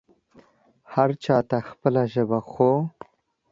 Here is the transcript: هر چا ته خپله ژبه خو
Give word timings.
هر 0.93 1.09
چا 1.23 1.37
ته 1.49 1.57
خپله 1.69 2.01
ژبه 2.13 2.39
خو 2.49 2.69